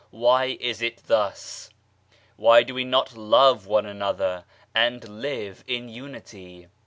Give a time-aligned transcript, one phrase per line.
[0.09, 1.69] Why is it thus?
[2.35, 6.65] Why do we not love one another and live in unity